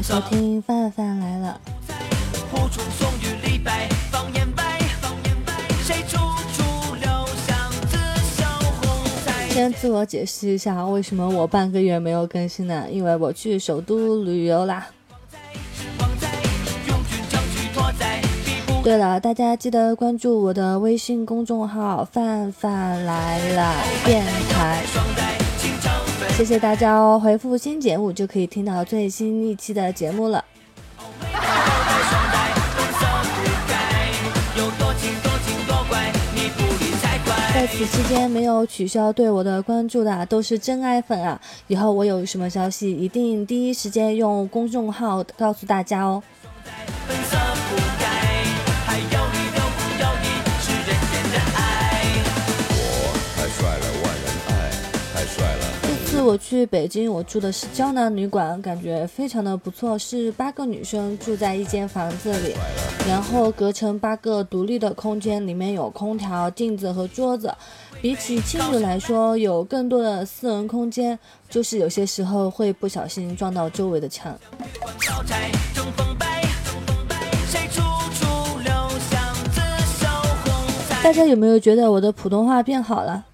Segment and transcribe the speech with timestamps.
[0.00, 1.60] 欢迎大家收听范范来了。
[9.50, 12.86] 先自我解释一下，为什么我半个月没有更新呢？
[12.90, 14.86] 因为我去首都旅游啦。
[18.82, 23.74] 对了，大家记得关注我的微信公众号“范范来了
[24.06, 24.82] 电台”，
[26.40, 27.20] 谢谢大家哦！
[27.22, 30.42] 回复“新节目”就可以听到最新一期的节目了。
[37.52, 41.38] 在此期间没有取消对我的关注的都是真爱粉啊！
[41.66, 46.22] 以后我有什么消息，一定第一时间用公众号告诉大家哦。
[56.22, 62.54] 我去北京，我住的是胶囊旅馆，感觉非常的不错，是八个女生住在一间房子里，
[63.08, 67.52] 然后隔成八个独立的空间，里面有空调、镜子和桌子。
[68.02, 71.18] 比起青旅来说，有更多的私人空间，
[71.48, 74.38] 就是有些时候会不小心撞到周围的墙。
[81.02, 83.24] 大家有没有觉得我的普通话变好了？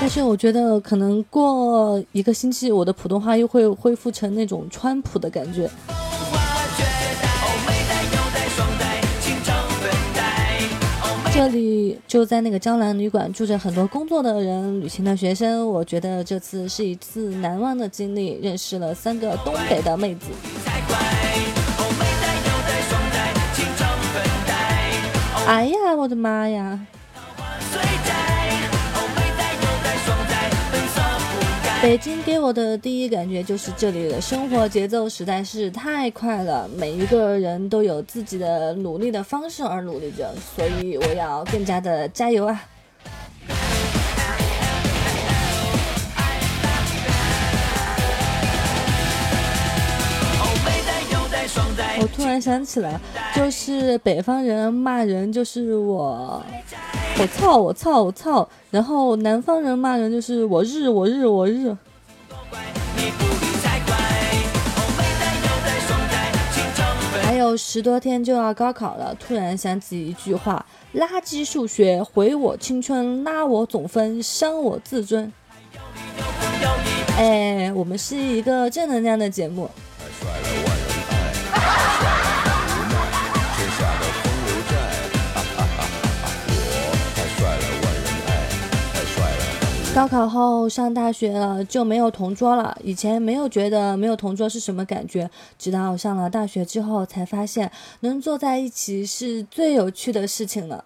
[0.00, 5.68] 但是我觉得可能过一个星期，我的普通话又会恢复成那种川普的感觉。
[11.32, 15.68] 这里就在那个江南旅馆，住着很多工作的人、旅行的学生。
[15.68, 20.26] 我觉得这次是一次难忘的经历，认识了三个东北的妹子。
[25.46, 26.80] 哎呀，我的妈呀！
[31.82, 42.62] 北京给我的第一感觉就是这里的生活节奏实在是太快了，每一个人都有自己的努力的方式而努力着，所以我要更加的加油啊！
[51.98, 53.00] 我突然想起来，
[53.34, 56.44] 就是北方人骂人就是我。
[57.20, 57.58] 我操！
[57.58, 58.02] 我操！
[58.02, 58.48] 我操！
[58.70, 61.76] 然后南方人骂人就是我日我日我日。
[67.22, 70.64] 还有十多天就要高考了，突然想起一句话：
[70.94, 75.30] 垃圾数学毁我青春，拉我总分，伤我自尊。
[77.18, 79.68] 哎，我们是一个正能量的节目。
[89.92, 92.78] 高考后上大学了就没有同桌了。
[92.82, 95.28] 以前没有觉得没有同桌是什么感觉，
[95.58, 97.70] 直到上了大学之后才发现，
[98.00, 100.84] 能坐在一起是最有趣的事情了。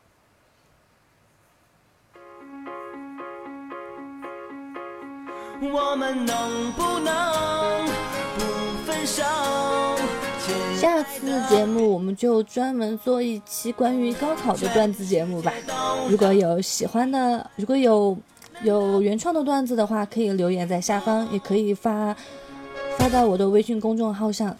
[5.60, 7.86] 我们能不能
[8.36, 8.42] 不
[8.86, 9.22] 分手？
[10.76, 15.52] 下次节目我们就专门做一期关于高考的段子节目吧。
[16.08, 18.16] 如果有喜欢的，如果有。
[18.62, 22.16] 有原创的段子的话，可以留言在下方，也可以发
[22.96, 24.56] 发到我的微信公众号上。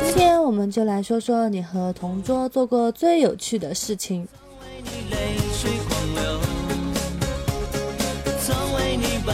[0.00, 4.26] 今天我们就来说说你和同桌做过最有趣的事情。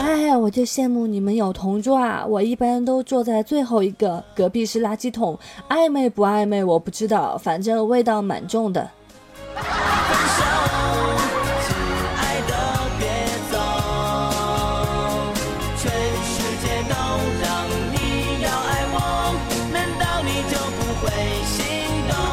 [0.03, 2.27] 哎呀，我就羡慕你们有同桌啊！
[2.27, 8.91] 我一般都坐在最后一个，隔壁是垃圾桶，暧昧不暧昧我不知道，反正味道蛮重的。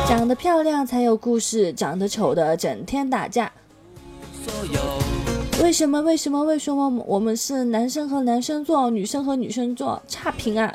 [0.08, 3.52] 长得漂亮才有故事，长得丑的整天打架。
[4.44, 5.19] 所有
[5.62, 6.02] 为什么？
[6.02, 6.44] 为什么？
[6.44, 10.74] 为什么我们是男生和男生坐，女生和女生坐，差评啊！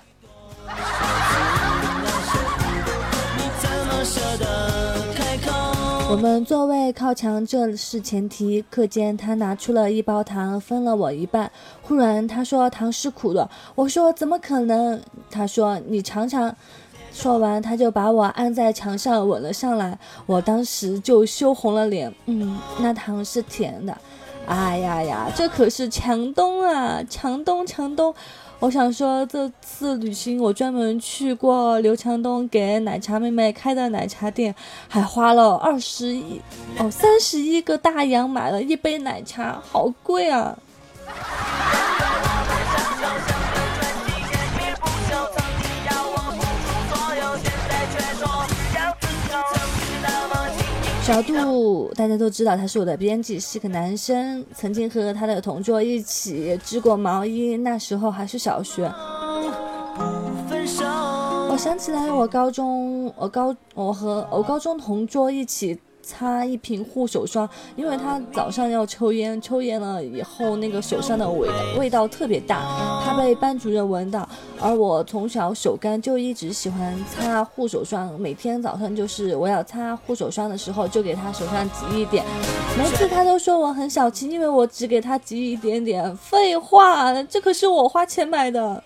[6.10, 8.62] 我们座位靠墙，这是前提。
[8.70, 11.50] 课间，他拿出了一包糖，分了我一半。
[11.82, 13.48] 忽然，他说糖是苦的。
[13.74, 15.00] 我说怎么可能？
[15.30, 16.54] 他说你尝尝。
[17.12, 19.96] 说完，他就把我按在墙上吻了上来。
[20.26, 22.12] 我当时就羞红了脸。
[22.26, 23.96] 嗯，那糖是甜的。
[24.46, 27.02] 哎呀呀，这可是强东啊！
[27.08, 28.14] 强东，强东，
[28.58, 34.54] 我想说，这次旅行我专门去过刘强东给奶茶妹妹开的奶茶店，
[34.88, 36.40] 还花了二十一
[36.78, 40.58] 哦三十一个大洋买了一杯奶茶，好贵啊！
[51.04, 58.90] 小杜，大家都知道他是我的编辑，是个男生，曾经和他的同桌一起织过毛衣，那时候还是小学。
[61.50, 65.78] 我想起来，我高中，我高，我和我高中同桌一起。
[66.04, 71.48] 擦一瓶护手霜，因为他早上要抽烟，抽烟了以后那个手上的味
[71.78, 74.28] 味道特别大，他被班主任闻到。
[74.60, 82.24] 而我从小手干，就一直喜欢擦护手霜，每天早上就是我要擦护手霜的时候，就给他手上挤一点。
[82.78, 86.16] 每次他都说我很小气，因为我只给他挤一点点。
[86.16, 88.82] 废话，这可是我花钱买的。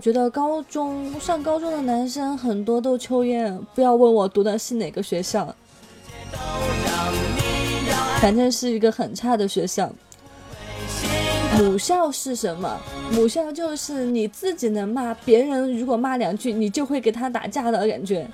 [0.00, 5.54] 觉得高中上高中的男生很多都抽烟，不要问我读的是哪个学校，
[8.20, 9.90] 反正是一个很差的学校。
[11.58, 12.80] 母校是什么？
[13.12, 18.26] 母校就是你自己能骂别人，如果骂两句，你就会给他打架的感觉。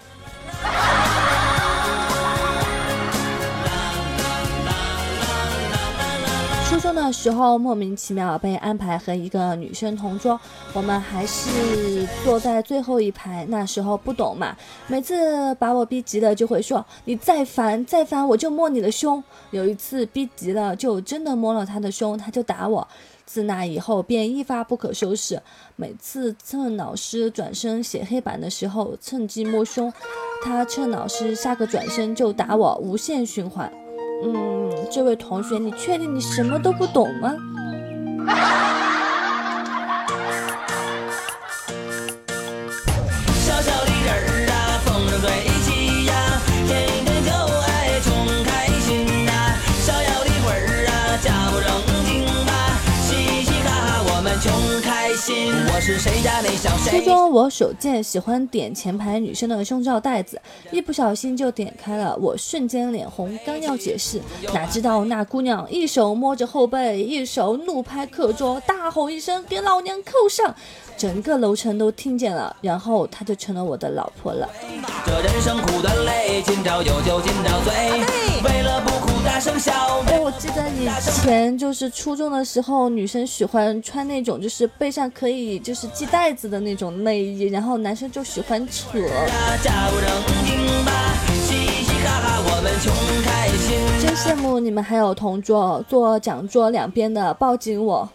[6.76, 10.38] 初中的时候，莫名其妙被安排和一个女生同桌，
[10.75, 13.46] 我们还是坐在最后一排。
[13.49, 14.55] 那时候不懂嘛，
[14.87, 22.87] 每次把我逼急了，就会说：“你再烦再烦，我就摸你的胸。”有一次逼急了，就真的摸了他的胸，他就打我。
[23.25, 25.40] 自那以后便一发不可收拾，
[25.76, 29.90] 每次趁老师转身写黑板的时候，趁机摸胸；
[30.44, 33.73] 他趁老师下个转身就打我，无限循环。
[34.22, 37.34] 嗯，这位同学，你确定你什么都不懂吗？
[55.26, 60.40] 初中我手贱，喜欢点前排女生的胸罩带子，
[60.70, 64.20] 一不小心就点开了，我瞬间脸红，刚要解释，
[64.55, 70.55] 哪知道那姑娘一手摸着后背，一手怒拍课桌，大吼一声：“给老娘扣上！”
[70.96, 74.48] 整个楼层都听见了，然后她就成了我的老婆了。
[75.04, 77.72] 这人生苦短累，今朝有酒今朝醉，
[78.43, 79.72] 为了不哭大声笑。
[80.06, 80.88] 哎，我记得以
[81.22, 88.99] 前就是初中的时候，女生喜欢穿那种就是背上可以就是系带子的那种内衣，然后男生就喜欢扯。
[94.00, 98.08] 真羡慕你们还有同桌坐讲桌两边的抱紧我。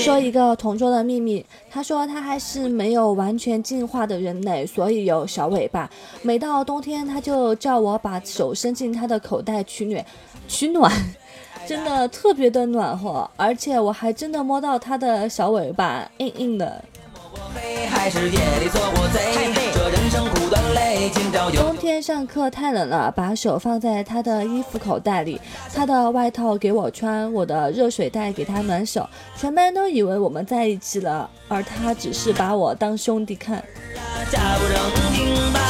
[0.00, 5.88] 说一个同桌的秘密，他说他还是没有完全进化的人类，所以有小尾巴。
[6.22, 10.04] 每到冬天，他就叫我把手伸进他的口袋取暖，
[10.48, 10.92] 取暖，
[11.66, 16.84] 真的特别的暖和，而且我还真的摸到他的小尾巴，硬硬的。
[21.54, 25.40] 冬天上课太冷了，把手放在他的衣服口袋里，
[25.72, 33.62] 他的外套给我穿，我的热水袋给他暖手，全班都以为我们在一起了，而他只是把我当兄弟看。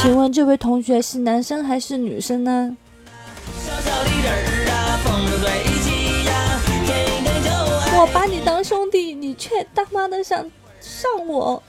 [0.01, 2.75] 请问这位同学是男生还是女生呢？
[7.97, 10.39] 我把你当兄弟，你却他妈的想
[10.79, 11.61] 上我。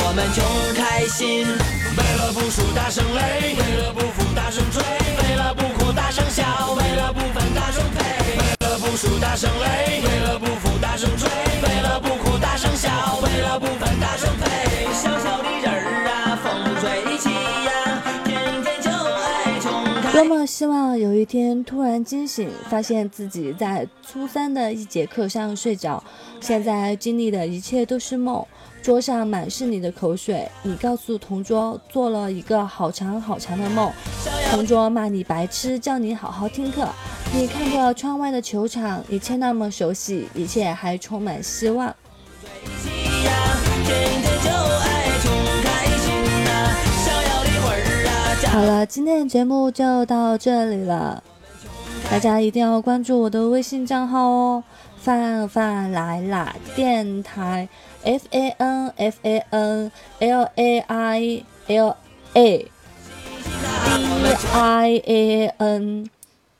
[0.00, 0.44] 我们穷
[0.74, 7.98] 开心，为了不输大声擂，为了不服大声追，为了不哭大声笑，为了不分大声呸，
[8.38, 11.28] 为了不输大声擂，为了不服大声追，
[11.62, 15.17] 为了不哭大声笑，为了不分大声呸。
[20.18, 26.02] 多么希望有一天突然惊醒，发现自己在初三的一节课上睡着，
[26.40, 28.44] 现在经历的一切都是梦。
[28.82, 33.92] 桌上满是你的口水，你告诉同桌做了一个好长好长的梦，
[34.50, 36.88] 同桌骂你白痴，叫你好好听课。
[37.32, 41.94] 你看着窗外的球场，一切那么熟悉，一切还充满希望。
[48.50, 51.22] 好了，今天的节目就到这里了。
[52.10, 54.64] 大家一定要关注我的微信账号哦，
[54.96, 57.68] 范范来啦电台
[58.02, 61.96] ，F A N F A N L A I L
[62.34, 62.70] A
[63.84, 66.10] D I A N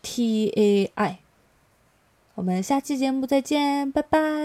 [0.03, 1.19] T A I，
[2.35, 4.38] 我们下期节目再见，拜拜。